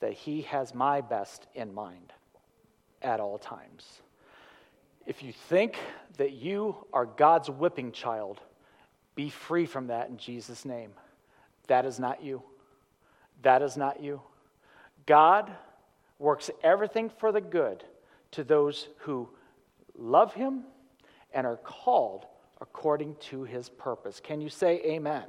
[0.00, 2.12] that He has my best in mind
[3.00, 3.86] at all times.
[5.06, 5.78] If you think
[6.16, 8.40] that you are God's whipping child,
[9.14, 10.90] Be free from that in Jesus' name.
[11.68, 12.42] That is not you.
[13.42, 14.20] That is not you.
[15.06, 15.50] God
[16.18, 17.84] works everything for the good
[18.32, 19.28] to those who
[19.96, 20.64] love Him
[21.32, 22.26] and are called
[22.60, 24.20] according to His purpose.
[24.20, 25.26] Can you say amen?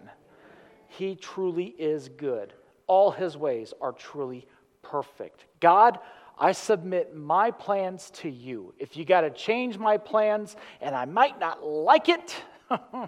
[0.88, 2.54] He truly is good.
[2.88, 4.46] All His ways are truly
[4.82, 5.46] perfect.
[5.60, 6.00] God,
[6.38, 8.74] I submit my plans to you.
[8.78, 12.36] If you got to change my plans, and I might not like it,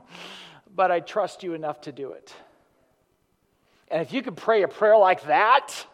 [0.75, 2.33] but I trust you enough to do it.
[3.89, 5.86] And if you could pray a prayer like that,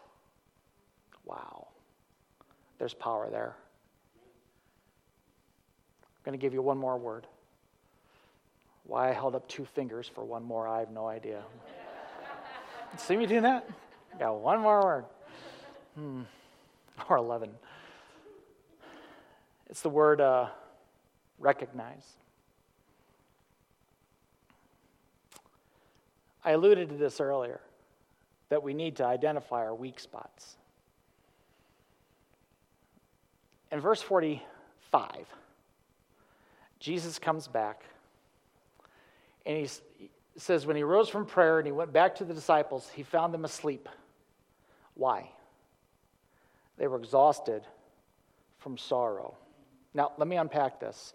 [1.24, 1.68] wow,
[2.78, 3.54] there's power there.
[6.02, 7.26] I'm going to give you one more word.
[8.84, 11.42] Why I held up two fingers for one more, I have no idea.
[12.96, 13.68] See me doing that?
[14.18, 15.04] Got one more word.
[15.94, 16.22] Hmm.
[17.08, 17.50] Or 11.
[19.70, 20.48] It's the word uh,
[21.38, 22.06] recognize.
[26.44, 27.60] I alluded to this earlier
[28.52, 30.58] that we need to identify our weak spots.
[33.70, 35.26] In verse 45,
[36.78, 37.82] Jesus comes back
[39.46, 39.70] and he
[40.36, 43.32] says, When he rose from prayer and he went back to the disciples, he found
[43.32, 43.88] them asleep.
[44.92, 45.30] Why?
[46.76, 47.62] They were exhausted
[48.58, 49.34] from sorrow.
[49.94, 51.14] Now, let me unpack this.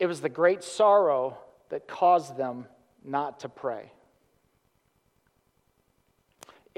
[0.00, 2.66] It was the great sorrow that caused them
[3.04, 3.92] not to pray.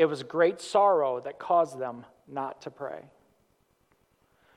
[0.00, 3.04] It was great sorrow that caused them not to pray.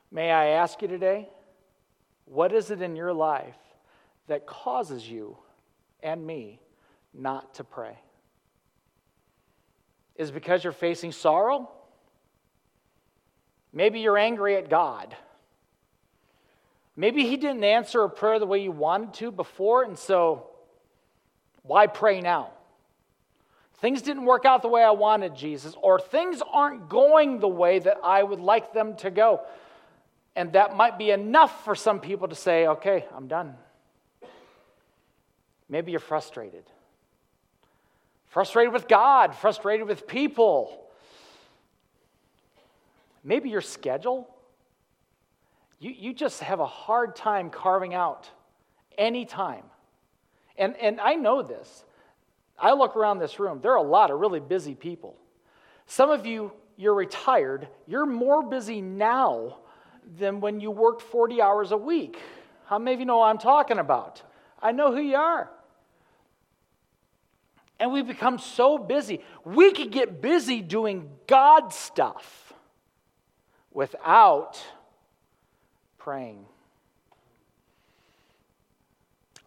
[0.10, 1.27] May I ask you today,
[2.23, 3.58] what is it in your life
[4.27, 5.36] that causes you
[6.01, 6.62] and me
[7.13, 7.99] not to pray?
[10.15, 11.69] Is because you're facing sorrow?
[13.73, 15.13] Maybe you're angry at God.
[16.95, 20.47] Maybe He didn't answer a prayer the way you wanted to before, and so
[21.63, 22.51] why pray now?
[23.84, 27.80] Things didn't work out the way I wanted, Jesus, or things aren't going the way
[27.80, 29.41] that I would like them to go.
[30.38, 33.56] And that might be enough for some people to say, okay, I'm done.
[35.67, 36.63] Maybe you're frustrated.
[38.30, 40.88] Frustrated with God, frustrated with people.
[43.22, 44.34] Maybe your schedule.
[45.82, 48.30] You, you just have a hard time carving out
[48.98, 49.65] any time.
[50.58, 51.84] And, and I know this.
[52.63, 55.17] I look around this room, there are a lot of really busy people.
[55.86, 59.58] Some of you, you're retired, you're more busy now
[60.17, 62.17] than when you worked 40 hours a week.
[62.67, 64.23] How many of you know what I'm talking about?
[64.62, 65.52] I know who you are.
[67.82, 69.19] And we become so busy.
[69.43, 72.54] We could get busy doing God stuff
[73.73, 74.63] without
[75.97, 76.45] praying.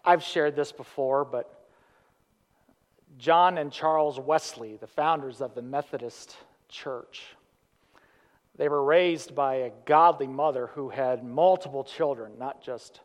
[0.04, 1.55] I've shared this before, but
[3.18, 6.36] John and Charles Wesley, the founders of the Methodist
[6.68, 7.22] Church.
[8.56, 13.00] They were raised by a godly mother who had multiple children, not just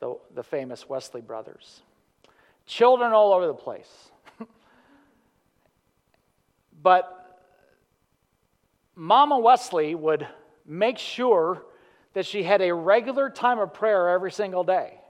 [0.00, 1.82] the, the famous Wesley brothers.
[2.66, 4.10] Children all over the place.
[6.82, 7.40] but
[8.94, 10.26] Mama Wesley would
[10.66, 11.62] make sure
[12.14, 15.00] that she had a regular time of prayer every single day,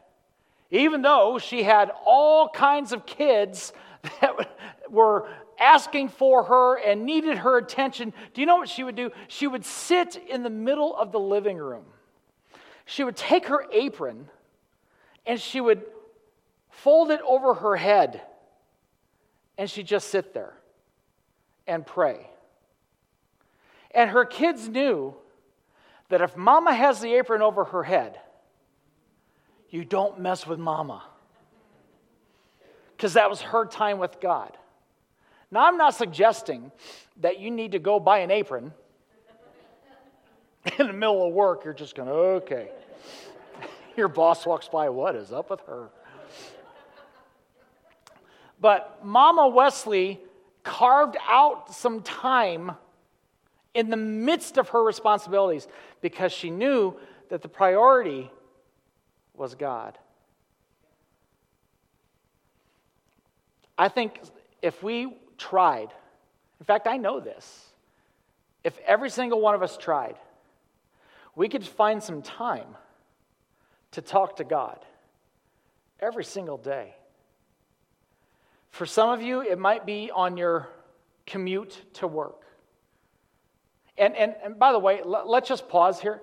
[0.71, 3.73] even though she had all kinds of kids
[4.21, 4.57] that
[4.91, 9.11] were asking for her and needed her attention, do you know what she would do?
[9.29, 11.85] She would sit in the middle of the living room.
[12.85, 14.29] She would take her apron
[15.25, 15.83] and she would
[16.69, 18.21] fold it over her head
[19.57, 20.55] and she'd just sit there
[21.67, 22.29] and pray.
[23.93, 25.15] And her kids knew
[26.09, 28.19] that if mama has the apron over her head,
[29.71, 31.05] you don't mess with mama
[33.03, 34.57] because that was her time with God.
[35.51, 36.71] Now, I'm not suggesting
[37.17, 38.73] that you need to go buy an apron
[40.79, 41.65] in the middle of work.
[41.65, 42.69] You're just going, okay.
[43.97, 45.89] Your boss walks by, what is up with her?
[48.61, 50.21] But Mama Wesley
[50.63, 52.71] carved out some time
[53.75, 55.67] in the midst of her responsibilities
[56.03, 56.95] because she knew
[57.31, 58.31] that the priority
[59.35, 59.99] was God.
[63.77, 64.21] I think
[64.61, 65.89] if we tried,
[66.61, 67.67] in fact, I know this,
[68.65, 70.17] if every single one of us tried,
[71.35, 72.77] we could find some time
[73.93, 74.79] to talk to God
[76.01, 76.95] every single day.
[78.71, 80.69] For some of you, it might be on your
[81.27, 82.43] commute to work.
[83.99, 86.21] And, and, and by the way, let, let's just pause here.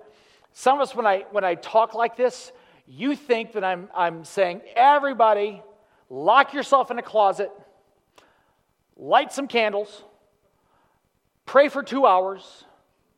[0.52, 2.52] Some of us, when I, when I talk like this,
[2.86, 5.62] you think that I'm, I'm saying, everybody,
[6.10, 7.50] lock yourself in a closet,
[8.96, 10.02] light some candles,
[11.46, 12.64] pray for two hours,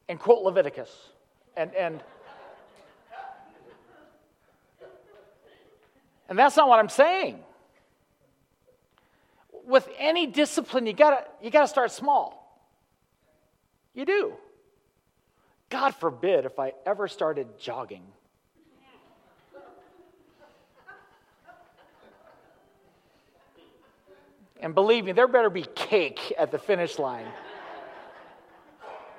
[0.08, 0.90] and quote Leviticus.
[1.56, 2.02] And, and,
[6.28, 7.40] and that's not what I'm saying.
[9.64, 12.38] With any discipline, you gotta, you gotta start small.
[13.94, 14.34] You do.
[15.68, 18.02] God forbid if I ever started jogging.
[24.62, 27.26] And believe me, there better be cake at the finish line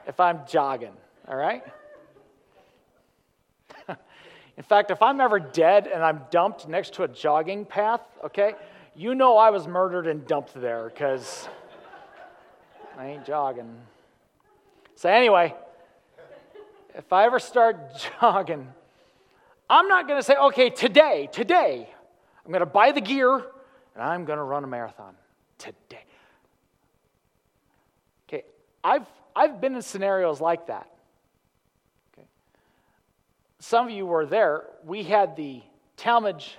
[0.07, 0.93] if I'm jogging,
[1.27, 1.63] all right?
[4.57, 8.53] In fact, if I'm ever dead and I'm dumped next to a jogging path, okay,
[8.95, 11.49] you know I was murdered and dumped there because
[12.97, 13.75] I ain't jogging.
[14.95, 15.53] So, anyway,
[16.95, 17.77] if I ever start
[18.21, 18.65] jogging,
[19.69, 21.89] I'm not going to say, okay, today, today,
[22.45, 25.15] I'm going to buy the gear and I'm going to run a marathon
[25.57, 26.03] today.
[28.27, 28.43] Okay,
[28.83, 30.89] I've, I've been in scenarios like that.
[32.13, 32.27] Okay.
[33.59, 34.63] Some of you were there.
[34.85, 35.61] We had the
[35.97, 36.49] Tallmadge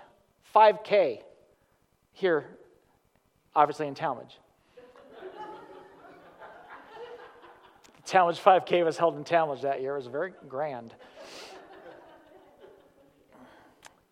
[0.55, 1.21] 5K
[2.13, 2.47] here,
[3.55, 4.37] obviously in Tallmadge.
[7.97, 9.95] The Tallmadge 5K was held in Tallmadge that year.
[9.95, 10.95] It was very grand.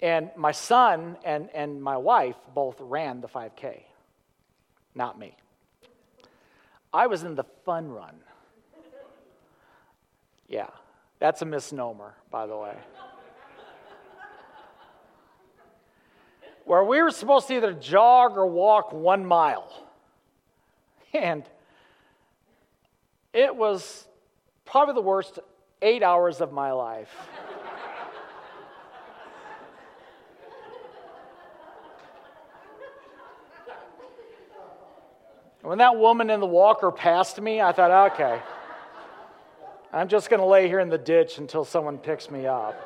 [0.03, 3.83] And my son and, and my wife both ran the 5K,
[4.95, 5.36] not me.
[6.93, 8.16] I was in the fun run.
[10.49, 10.68] Yeah,
[11.18, 12.76] that's a misnomer, by the way.
[16.64, 19.72] Where we were supposed to either jog or walk one mile.
[21.12, 21.45] And
[23.32, 24.07] it was
[24.64, 25.38] probably the worst
[25.80, 27.11] eight hours of my life.
[35.63, 38.41] When that woman in the walker passed me, I thought, okay,
[39.93, 42.81] I'm just going to lay here in the ditch until someone picks me up.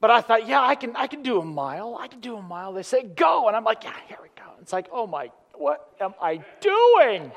[0.00, 1.96] But I thought, yeah, I can, I can do a mile.
[2.00, 2.72] I can do a mile.
[2.72, 3.46] They say, go.
[3.46, 4.50] And I'm like, yeah, here we go.
[4.60, 5.30] It's like, oh my
[5.62, 7.30] what am I doing?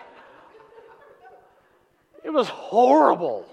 [2.23, 3.45] It was horrible.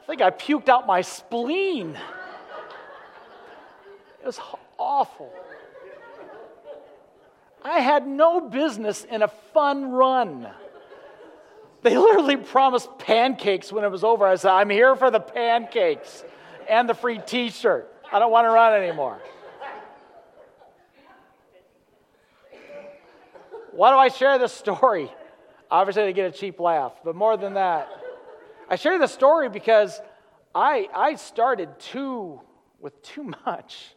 [0.00, 1.98] I think I puked out my spleen.
[4.22, 4.38] It was
[4.78, 5.32] awful.
[7.66, 10.48] I had no business in a fun run.
[11.82, 14.24] They literally promised pancakes when it was over.
[14.24, 16.24] I said, I'm here for the pancakes
[16.68, 17.92] and the free t shirt.
[18.12, 19.18] I don't want to run anymore.
[23.72, 25.10] Why do I share this story?
[25.68, 27.88] Obviously, to get a cheap laugh, but more than that,
[28.70, 30.00] I share this story because
[30.54, 32.40] I, I started too,
[32.80, 33.94] with too much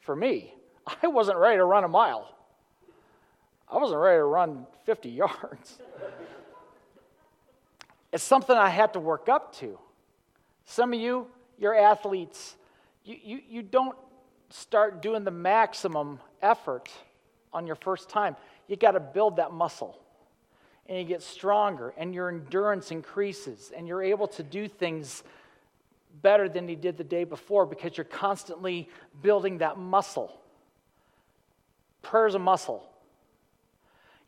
[0.00, 0.54] for me.
[1.02, 2.32] I wasn't ready to run a mile,
[3.70, 5.78] I wasn't ready to run 50 yards.
[8.12, 9.78] It's something I had to work up to.
[10.64, 11.26] Some of you,
[11.58, 12.56] you're athletes,
[13.04, 13.96] you, you, you don't
[14.50, 16.90] start doing the maximum effort
[17.52, 18.36] on your first time
[18.70, 19.98] you got to build that muscle.
[20.88, 25.22] And you get stronger, and your endurance increases, and you're able to do things
[26.22, 28.88] better than you did the day before because you're constantly
[29.22, 30.40] building that muscle.
[32.02, 32.88] Prayer is a muscle.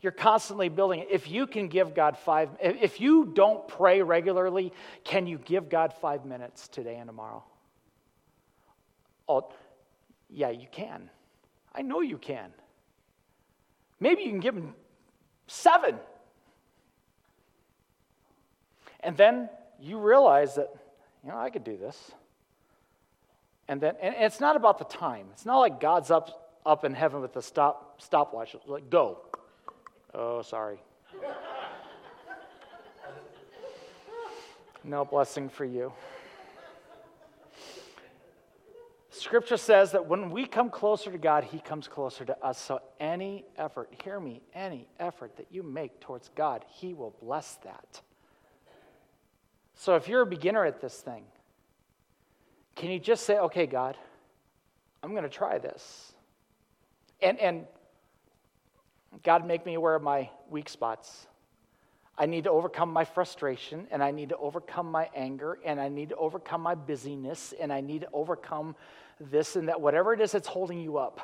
[0.03, 1.07] You're constantly building it.
[1.09, 4.73] If you can give God five, if you don't pray regularly,
[5.05, 7.41] can you give God five minutes today and tomorrow?
[9.29, 9.49] Oh,
[10.29, 11.09] yeah, you can.
[11.73, 12.51] I know you can.
[14.01, 14.75] Maybe you can give them
[15.47, 15.95] seven.
[18.99, 19.49] And then
[19.79, 20.69] you realize that,
[21.23, 22.11] you know, I could do this.
[23.69, 25.27] And then, and it's not about the time.
[25.31, 29.19] It's not like God's up, up in heaven with a stop, stopwatch, like, go.
[30.15, 30.77] Oh, sorry.
[34.83, 35.91] no blessing for you.
[39.09, 42.59] Scripture says that when we come closer to God, He comes closer to us.
[42.59, 47.55] So, any effort, hear me, any effort that you make towards God, He will bless
[47.63, 48.01] that.
[49.75, 51.23] So, if you're a beginner at this thing,
[52.75, 53.97] can you just say, okay, God,
[55.01, 56.13] I'm going to try this?
[57.21, 57.65] And, and
[59.21, 61.27] God, make me aware of my weak spots.
[62.17, 65.89] I need to overcome my frustration, and I need to overcome my anger, and I
[65.89, 68.75] need to overcome my busyness, and I need to overcome
[69.19, 71.19] this and that, whatever it is that's holding you up,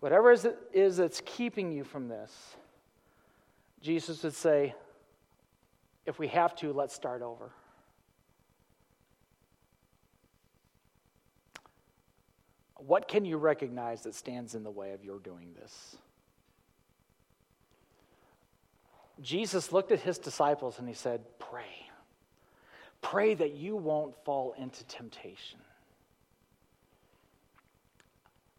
[0.00, 2.32] whatever it is that's keeping you from this,
[3.82, 4.74] Jesus would say,
[6.06, 7.50] if we have to, let's start over.
[12.86, 15.96] what can you recognize that stands in the way of your doing this?
[19.22, 21.88] Jesus looked at his disciples and he said, Pray.
[23.00, 25.60] Pray that you won't fall into temptation.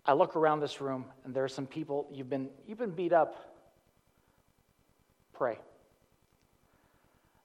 [0.06, 3.14] I look around this room and there are some people you've been, you've been beat
[3.14, 3.36] up.
[5.34, 5.60] Pray.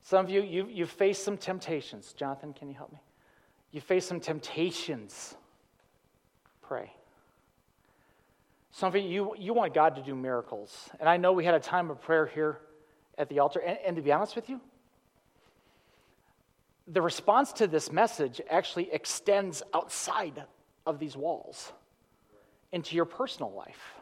[0.03, 2.13] Some of you, you, you've faced some temptations.
[2.13, 3.01] Jonathan, can you help me?
[3.73, 5.35] You face some temptations.
[6.63, 6.93] Pray.
[8.71, 10.89] Some of you, you, you want God to do miracles.
[10.99, 12.59] And I know we had a time of prayer here
[13.23, 13.61] at the altar.
[13.61, 14.61] And, and to be honest with you,
[16.87, 20.45] the response to this message actually extends outside
[20.85, 21.73] of these walls
[22.73, 23.95] into your personal life.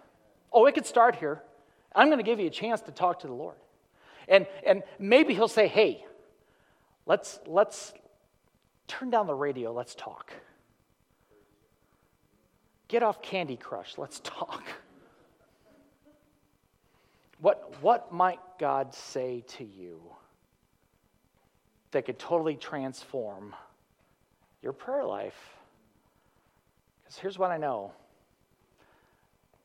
[0.53, 1.43] Oh, it could start here.
[1.95, 3.57] I'm going to give you a chance to talk to the Lord.
[4.29, 6.05] And, and maybe he'll say, hey,
[7.07, 7.93] let's, let's
[8.87, 10.33] turn down the radio, let's talk.
[12.89, 14.65] Get off Candy Crush, let's talk.
[17.41, 20.01] What, what might God say to you
[21.93, 23.55] that could totally transform
[24.63, 25.39] your prayer life?
[27.03, 27.93] Because here's what I know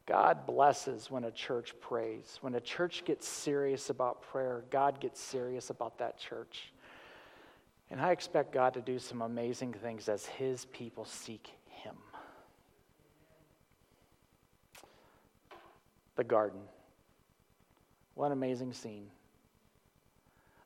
[0.06, 2.38] God blesses when a church prays.
[2.42, 6.72] When a church gets serious about prayer, God gets serious about that church.
[7.92, 11.96] And I expect God to do some amazing things as His people seek Him.
[16.16, 16.62] The garden.
[18.16, 19.07] What an amazing scene.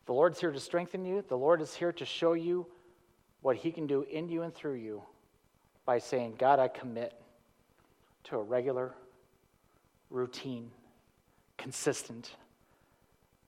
[0.06, 2.66] The Lord's here to strengthen you, the Lord is here to show you
[3.42, 5.04] what He can do in you and through you
[5.86, 7.14] by saying, God, I commit
[8.26, 8.94] to a regular,
[10.10, 10.72] routine,
[11.58, 12.32] consistent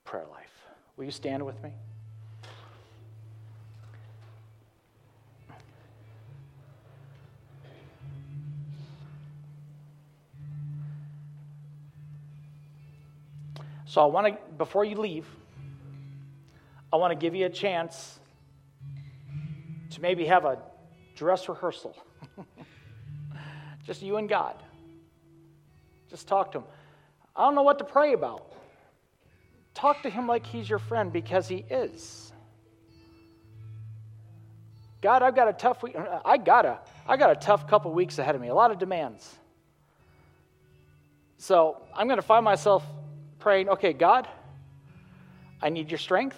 [0.03, 0.51] prayer life.
[0.97, 1.71] Will you stand with me?
[13.91, 15.27] So I want to, before you leave,
[16.93, 18.21] I want to give you a chance
[19.89, 20.59] to maybe have a
[21.13, 21.93] dress rehearsal.
[23.85, 24.55] Just you and God.
[26.09, 26.63] Just talk to Him.
[27.35, 28.53] I don't know what to pray about.
[29.73, 32.31] Talk to Him like He's your friend because He is.
[35.01, 35.97] God, I've got a tough week.
[36.23, 38.79] I got a, I got a tough couple weeks ahead of me, a lot of
[38.79, 39.35] demands.
[41.39, 42.85] So I'm going to find myself
[43.41, 44.27] praying, okay, God,
[45.61, 46.37] I need your strength.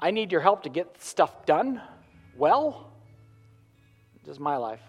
[0.00, 1.80] I need your help to get stuff done
[2.36, 2.90] well.
[4.24, 4.80] This is my life.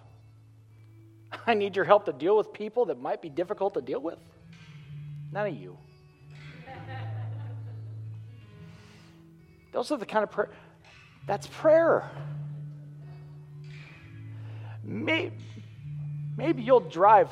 [1.48, 4.18] I need your help to deal with people that might be difficult to deal with.
[5.32, 5.78] None of you.
[9.72, 10.52] Those are the kind of prayer.
[11.28, 12.10] That's prayer.
[14.84, 15.36] Maybe,
[16.38, 17.30] maybe you'll drive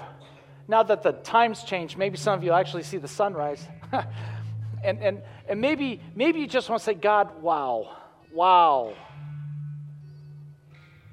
[0.67, 3.67] now that the times change, maybe some of you actually see the sunrise.
[4.83, 7.97] and, and, and maybe, maybe you just want to say, God, wow,
[8.33, 8.93] wow.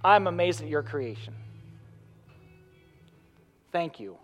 [0.03, 1.35] I'm amazed at your creation.
[3.73, 4.17] Thank you.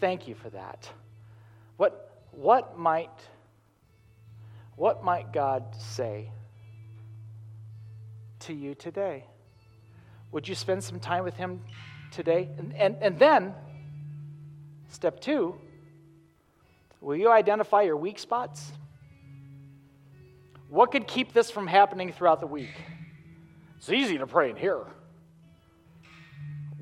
[0.00, 0.90] Thank you for that.
[1.76, 3.10] What, what, might,
[4.76, 6.30] what might God say
[8.40, 9.24] to you today?
[10.32, 11.62] Would you spend some time with Him
[12.10, 12.50] today?
[12.58, 13.54] And, and, and then,
[14.96, 15.54] Step two,
[17.02, 18.72] will you identify your weak spots?
[20.70, 22.72] What could keep this from happening throughout the week?
[23.76, 24.86] It's easy to pray in here.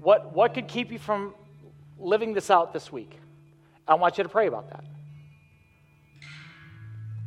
[0.00, 1.34] What, what could keep you from
[1.98, 3.18] living this out this week?
[3.88, 4.84] I want you to pray about that.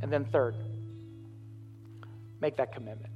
[0.01, 0.55] And then, third,
[2.39, 3.11] make that commitment.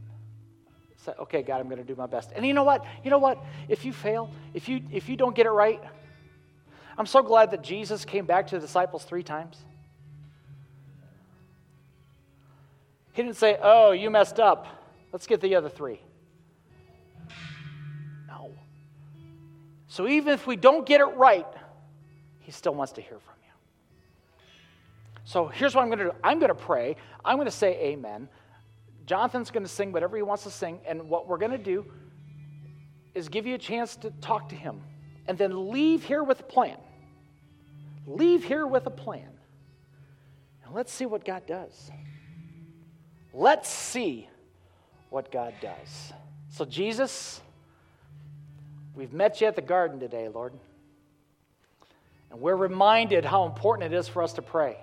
[0.97, 2.31] Say, okay, God, I'm going to do my best.
[2.35, 2.83] And you know what?
[3.01, 3.41] You know what?
[3.69, 5.81] If you fail, if you if you don't get it right,
[6.97, 9.57] I'm so glad that Jesus came back to the disciples three times.
[13.13, 14.67] He didn't say, Oh, you messed up.
[15.11, 15.99] Let's get the other three.
[18.27, 18.51] No.
[19.87, 21.47] So even if we don't get it right,
[22.39, 23.51] He still wants to hear from you.
[25.25, 26.95] So here's what I'm going to do I'm going to pray.
[27.23, 28.29] I'm going to say amen.
[29.05, 30.79] Jonathan's going to sing whatever he wants to sing.
[30.87, 31.85] And what we're going to do
[33.13, 34.81] is give you a chance to talk to him
[35.27, 36.77] and then leave here with a plan.
[38.07, 39.29] Leave here with a plan.
[40.65, 41.91] And let's see what God does.
[43.33, 44.27] Let's see
[45.09, 46.13] what God does.
[46.49, 47.41] So, Jesus,
[48.95, 50.53] we've met you at the garden today, Lord.
[52.29, 54.77] And we're reminded how important it is for us to pray.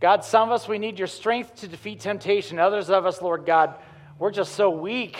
[0.00, 2.58] God, some of us, we need your strength to defeat temptation.
[2.58, 3.74] Others of us, Lord God,
[4.18, 5.16] we're just so weak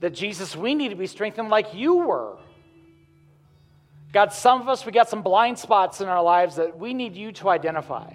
[0.00, 2.38] That Jesus, we need to be strengthened like you were.
[4.12, 7.14] God, some of us, we got some blind spots in our lives that we need
[7.14, 8.12] you to identify.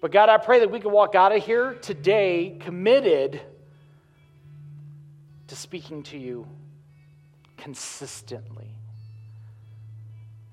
[0.00, 3.40] But God, I pray that we can walk out of here today committed
[5.48, 6.46] to speaking to you
[7.56, 8.70] consistently.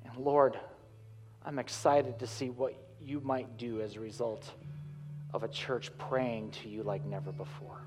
[0.04, 0.60] And Lord,
[1.46, 4.52] I'm excited to see what you might do as a result
[5.34, 7.82] of a church praying to you like never before.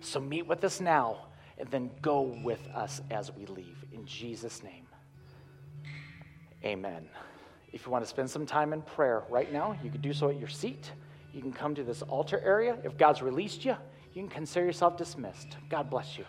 [0.00, 1.26] So meet with us now
[1.58, 3.77] and then go with us as we leave.
[4.08, 4.86] Jesus' name,
[6.64, 7.08] amen.
[7.72, 10.30] If you want to spend some time in prayer right now, you can do so
[10.30, 10.92] at your seat.
[11.34, 12.78] You can come to this altar area.
[12.82, 13.76] If God's released you,
[14.14, 15.58] you can consider yourself dismissed.
[15.68, 16.24] God bless you.